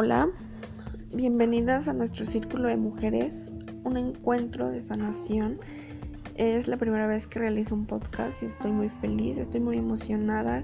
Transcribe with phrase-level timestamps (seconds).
[0.00, 0.28] Hola,
[1.12, 3.50] bienvenidas a nuestro círculo de mujeres,
[3.82, 5.58] un encuentro de sanación.
[6.36, 10.62] Es la primera vez que realizo un podcast y estoy muy feliz, estoy muy emocionada.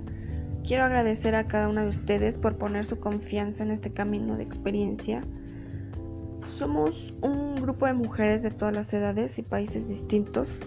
[0.65, 4.45] Quiero agradecer a cada una de ustedes por poner su confianza en este camino de
[4.45, 5.25] experiencia.
[6.57, 10.61] Somos un grupo de mujeres de todas las edades y países distintos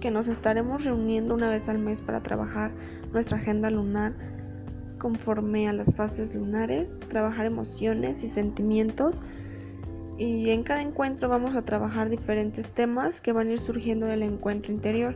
[0.00, 2.72] que nos estaremos reuniendo una vez al mes para trabajar
[3.12, 4.14] nuestra agenda lunar
[5.04, 9.20] conforme a las fases lunares, trabajar emociones y sentimientos
[10.16, 14.22] y en cada encuentro vamos a trabajar diferentes temas que van a ir surgiendo del
[14.22, 15.14] encuentro interior.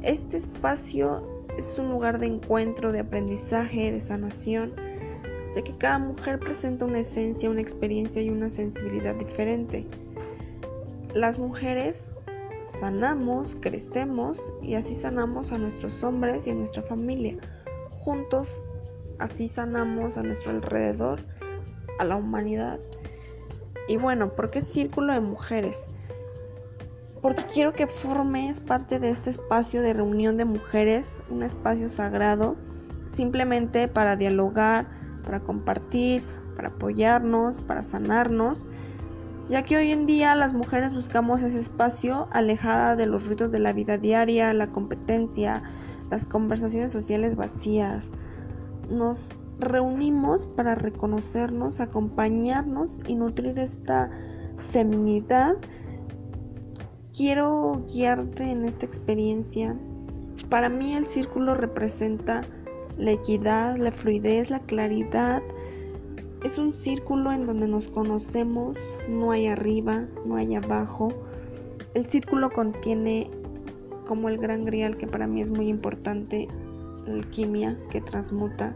[0.00, 4.72] Este espacio es un lugar de encuentro, de aprendizaje, de sanación,
[5.54, 9.84] ya que cada mujer presenta una esencia, una experiencia y una sensibilidad diferente.
[11.12, 12.02] Las mujeres
[12.80, 17.36] sanamos, crecemos y así sanamos a nuestros hombres y a nuestra familia.
[18.02, 18.48] Juntos
[19.20, 21.20] así sanamos a nuestro alrededor,
[21.98, 22.80] a la humanidad.
[23.86, 25.78] Y bueno, ¿por qué círculo de mujeres?
[27.22, 32.56] Porque quiero que formes parte de este espacio de reunión de mujeres, un espacio sagrado,
[33.12, 34.86] simplemente para dialogar,
[35.24, 36.24] para compartir,
[36.56, 38.66] para apoyarnos, para sanarnos,
[39.50, 43.58] ya que hoy en día las mujeres buscamos ese espacio alejada de los ruidos de
[43.58, 45.62] la vida diaria, la competencia,
[46.10, 48.08] las conversaciones sociales vacías,
[48.90, 54.10] nos reunimos para reconocernos, acompañarnos y nutrir esta
[54.70, 55.56] feminidad.
[57.16, 59.76] Quiero guiarte en esta experiencia.
[60.48, 62.42] Para mí el círculo representa
[62.96, 65.42] la equidad, la fluidez, la claridad.
[66.44, 68.76] Es un círculo en donde nos conocemos,
[69.08, 71.08] no hay arriba, no hay abajo.
[71.94, 73.30] El círculo contiene
[74.06, 76.48] como el gran grial que para mí es muy importante,
[77.06, 78.74] alquimia que transmuta,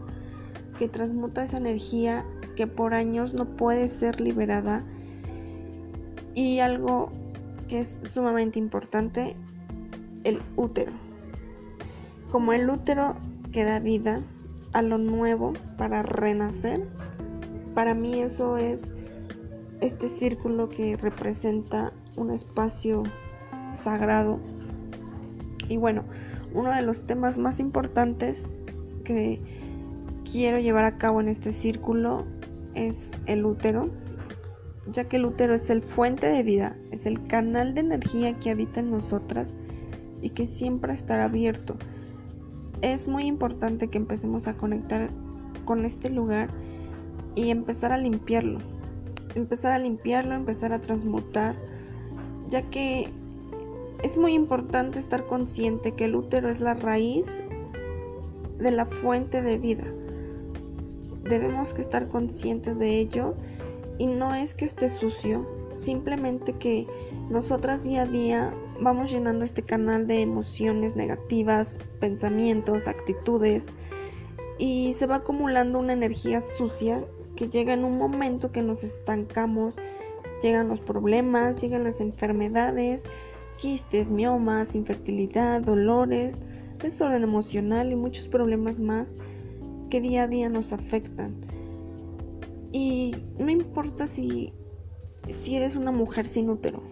[0.77, 4.83] que transmuta esa energía que por años no puede ser liberada.
[6.33, 7.11] Y algo
[7.67, 9.35] que es sumamente importante,
[10.23, 10.91] el útero.
[12.31, 13.15] Como el útero
[13.51, 14.21] que da vida
[14.73, 16.85] a lo nuevo para renacer,
[17.73, 18.91] para mí eso es
[19.81, 23.03] este círculo que representa un espacio
[23.69, 24.39] sagrado.
[25.67, 26.03] Y bueno,
[26.55, 28.43] uno de los temas más importantes
[29.03, 29.41] que
[30.29, 32.25] quiero llevar a cabo en este círculo
[32.73, 33.89] es el útero,
[34.87, 38.51] ya que el útero es el fuente de vida, es el canal de energía que
[38.51, 39.53] habita en nosotras
[40.21, 41.75] y que siempre estará abierto.
[42.81, 45.09] Es muy importante que empecemos a conectar
[45.65, 46.49] con este lugar
[47.35, 48.59] y empezar a limpiarlo.
[49.35, 51.55] Empezar a limpiarlo, empezar a transmutar,
[52.47, 53.09] ya que
[54.05, 57.25] es muy importante estar consciente que el útero es la raíz
[58.59, 59.85] de la fuente de vida.
[61.23, 63.33] Debemos que estar conscientes de ello
[63.97, 65.43] y no es que esté sucio,
[65.73, 66.85] simplemente que
[67.31, 73.65] nosotras día a día vamos llenando este canal de emociones negativas, pensamientos, actitudes
[74.59, 77.03] y se va acumulando una energía sucia
[77.35, 79.73] que llega en un momento que nos estancamos,
[80.43, 83.03] llegan los problemas, llegan las enfermedades,
[83.59, 86.35] quistes, miomas, infertilidad, dolores,
[86.81, 89.13] desorden emocional y muchos problemas más
[89.89, 91.35] que día a día nos afectan.
[92.71, 94.53] Y no importa si,
[95.29, 96.83] si eres una mujer sin útero,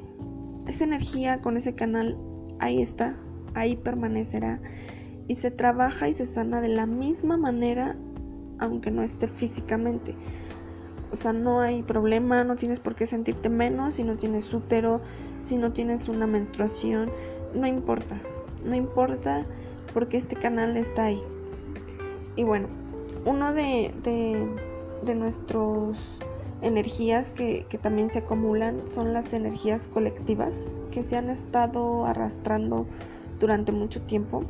[0.68, 2.18] esa energía con ese canal
[2.60, 3.18] ahí está,
[3.54, 4.62] ahí permanecerá
[5.28, 7.98] y se trabaja y se sana de la misma manera
[8.60, 10.16] aunque no esté físicamente.
[11.14, 15.00] O sea, no hay problema, no tienes por qué sentirte menos si no tienes útero,
[15.44, 17.12] si no tienes una menstruación,
[17.54, 18.20] no importa,
[18.66, 19.46] no importa
[19.94, 21.22] porque este canal está ahí.
[22.36, 22.68] Y bueno,
[23.26, 23.94] uno de,
[25.04, 26.00] de, nuestras
[26.64, 30.56] energías que, que también se acumulan son las energías colectivas
[30.90, 32.88] que se han estado arrastrando
[33.40, 34.46] durante mucho tiempo.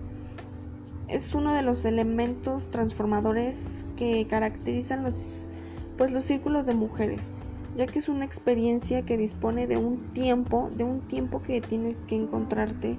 [1.09, 3.57] Es uno de los elementos transformadores
[3.97, 5.49] que caracterizan los
[5.97, 7.31] pues los círculos de mujeres,
[7.75, 11.97] ya que es una experiencia que dispone de un tiempo, de un tiempo que tienes
[12.07, 12.97] que encontrarte,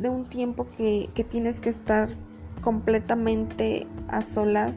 [0.00, 2.08] de un tiempo que, que tienes que estar
[2.62, 4.76] completamente a solas,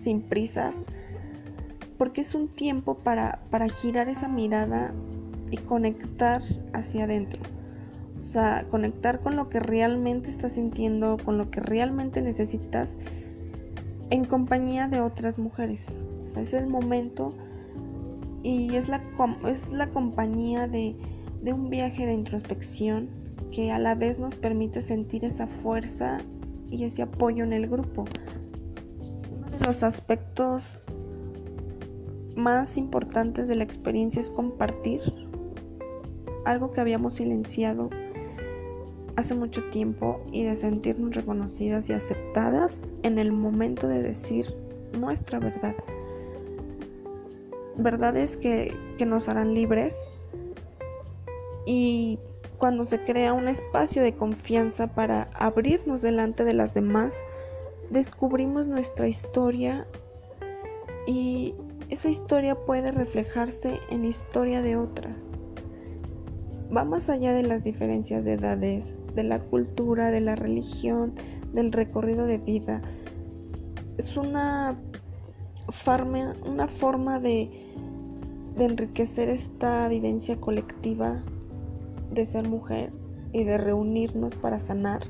[0.00, 0.74] sin prisas,
[1.98, 4.92] porque es un tiempo para, para girar esa mirada
[5.50, 6.42] y conectar
[6.72, 7.40] hacia adentro.
[8.18, 12.88] O sea, conectar con lo que realmente estás sintiendo, con lo que realmente necesitas
[14.10, 15.86] en compañía de otras mujeres
[16.36, 17.30] es el momento
[18.42, 19.02] y es la,
[19.48, 20.96] es la compañía de,
[21.42, 23.08] de un viaje de introspección
[23.50, 26.18] que a la vez nos permite sentir esa fuerza
[26.70, 28.04] y ese apoyo en el grupo.
[29.30, 30.80] Uno de los aspectos
[32.36, 35.00] más importantes de la experiencia es compartir
[36.44, 37.90] algo que habíamos silenciado
[39.16, 44.52] hace mucho tiempo y de sentirnos reconocidas y aceptadas en el momento de decir
[44.98, 45.74] nuestra verdad.
[47.76, 49.96] Verdades que, que nos harán libres
[51.66, 52.18] y
[52.58, 57.14] cuando se crea un espacio de confianza para abrirnos delante de las demás,
[57.90, 59.86] descubrimos nuestra historia
[61.06, 61.54] y
[61.90, 65.16] esa historia puede reflejarse en la historia de otras.
[66.74, 71.14] Va más allá de las diferencias de edades, de la cultura, de la religión,
[71.52, 72.82] del recorrido de vida.
[73.98, 74.76] Es una
[75.70, 77.50] forma, una forma de,
[78.56, 81.22] de enriquecer esta vivencia colectiva
[82.12, 82.90] de ser mujer
[83.32, 85.02] y de reunirnos para sanar.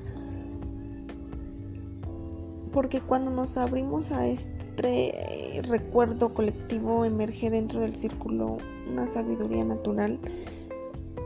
[2.73, 8.59] Porque cuando nos abrimos a este recuerdo colectivo emerge dentro del círculo
[8.91, 10.19] una sabiduría natural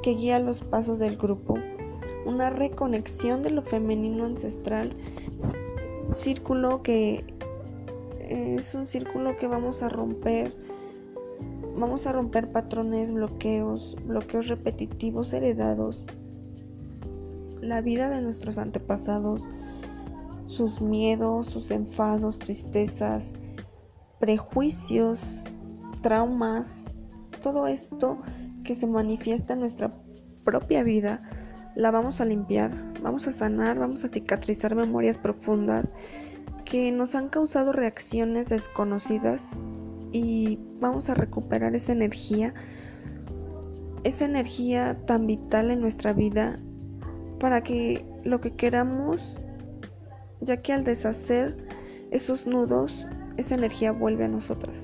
[0.02, 1.54] que guía los pasos del grupo,
[2.26, 4.90] una reconexión de lo femenino ancestral,
[6.12, 7.24] círculo que
[8.28, 10.54] es un círculo que vamos a romper.
[11.76, 16.04] Vamos a romper patrones, bloqueos, bloqueos repetitivos heredados,
[17.60, 19.44] la vida de nuestros antepasados,
[20.46, 23.32] sus miedos, sus enfados, tristezas,
[24.18, 25.44] prejuicios,
[26.02, 26.84] traumas,
[27.42, 28.18] todo esto
[28.64, 29.94] que se manifiesta en nuestra
[30.42, 31.22] propia vida,
[31.76, 32.72] la vamos a limpiar,
[33.02, 35.88] vamos a sanar, vamos a cicatrizar memorias profundas
[36.68, 39.40] que nos han causado reacciones desconocidas
[40.12, 42.52] y vamos a recuperar esa energía,
[44.04, 46.58] esa energía tan vital en nuestra vida
[47.40, 49.38] para que lo que queramos,
[50.42, 51.56] ya que al deshacer
[52.10, 53.06] esos nudos,
[53.38, 54.76] esa energía vuelve a nosotras.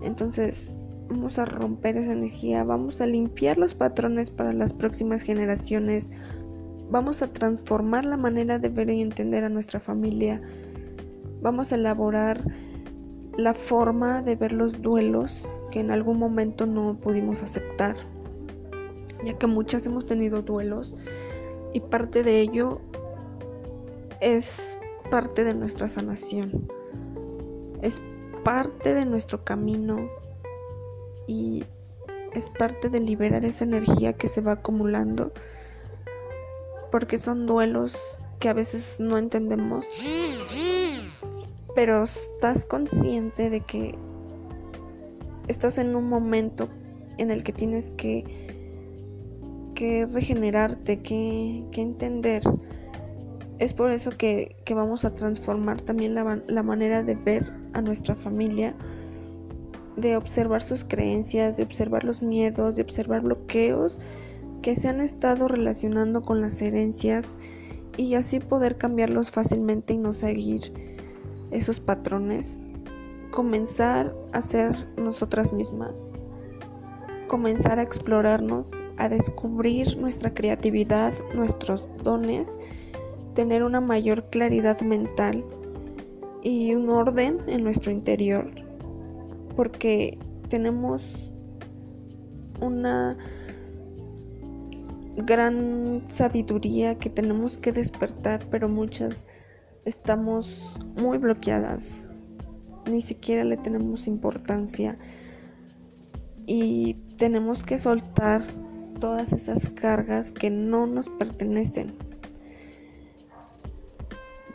[0.00, 0.74] Entonces,
[1.10, 6.10] vamos a romper esa energía, vamos a limpiar los patrones para las próximas generaciones,
[6.90, 10.40] vamos a transformar la manera de ver y entender a nuestra familia,
[11.46, 12.42] vamos a elaborar
[13.36, 17.94] la forma de ver los duelos que en algún momento no pudimos aceptar,
[19.22, 20.96] ya que muchas hemos tenido duelos
[21.72, 22.80] y parte de ello
[24.20, 24.76] es
[25.08, 26.68] parte de nuestra sanación,
[27.80, 28.02] es
[28.42, 30.08] parte de nuestro camino
[31.28, 31.62] y
[32.32, 35.30] es parte de liberar esa energía que se va acumulando
[36.90, 37.96] porque son duelos
[38.40, 40.25] que a veces no entendemos
[41.76, 43.94] pero estás consciente de que
[45.46, 46.68] estás en un momento
[47.18, 48.24] en el que tienes que,
[49.74, 52.42] que regenerarte, que, entender.
[53.58, 58.14] Es por eso que, vamos a transformar también la, la manera de ver a nuestra
[58.14, 58.74] familia,
[59.96, 63.98] de observar sus creencias, de observar los miedos, de observar bloqueos
[64.62, 67.26] que se han estado relacionando con las herencias
[67.98, 70.85] y así poder cambiarlos fácilmente y no seguir
[71.50, 72.58] esos patrones,
[73.30, 76.06] comenzar a ser nosotras mismas,
[77.28, 82.48] comenzar a explorarnos, a descubrir nuestra creatividad, nuestros dones,
[83.34, 85.44] tener una mayor claridad mental
[86.42, 88.48] y un orden en nuestro interior,
[89.54, 91.02] porque tenemos
[92.60, 93.16] una
[95.16, 99.22] gran sabiduría que tenemos que despertar, pero muchas
[99.86, 101.88] estamos muy bloqueadas,
[102.90, 104.98] ni siquiera le tenemos importancia
[106.44, 108.44] y tenemos que soltar
[109.00, 111.94] todas esas cargas que no nos pertenecen.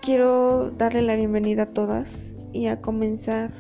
[0.02, 3.52] Quiero darle la bienvenida a todas y a comenzar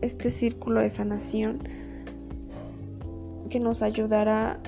[0.00, 1.58] este círculo de sanación
[3.50, 4.58] que nos ayudará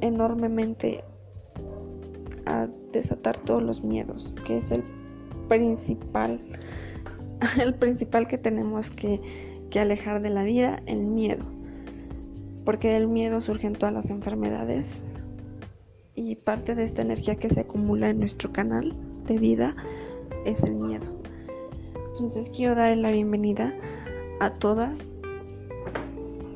[0.00, 1.04] enormemente
[2.46, 4.82] a desatar todos los miedos, que es el
[5.52, 6.40] principal,
[7.60, 9.20] el principal que tenemos que,
[9.78, 11.44] alejar de la vida, el miedo.
[12.64, 15.02] Porque del miedo surgen todas las enfermedades
[16.14, 18.94] y parte de esta energía que se acumula en nuestro canal
[19.26, 19.76] de vida
[20.46, 21.04] es el miedo.
[22.12, 23.74] Entonces quiero dar la bienvenida
[24.40, 24.96] a todas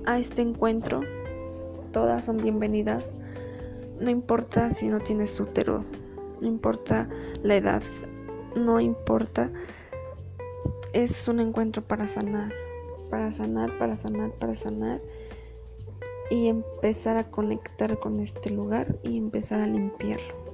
[0.07, 1.03] a este encuentro.
[1.93, 3.13] Todas son bienvenidas.
[4.01, 5.85] No importa si no tienes útero,
[6.41, 7.09] no importa
[7.43, 7.83] la edad,
[8.57, 9.51] no importa.
[10.93, 12.53] Es un encuentro para sanar,
[13.11, 15.01] para sanar, para sanar, para sanar
[16.31, 20.46] y empezar a conectar con este lugar y empezar a limpiarlo.